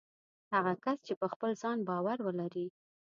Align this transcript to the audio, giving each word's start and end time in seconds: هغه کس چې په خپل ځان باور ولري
هغه 0.53 0.73
کس 0.83 0.97
چې 1.07 1.13
په 1.19 1.27
خپل 1.33 1.49
ځان 1.61 1.77
باور 1.89 2.17
ولري 2.27 2.67